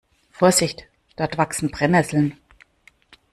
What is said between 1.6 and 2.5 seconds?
Brennnesseln.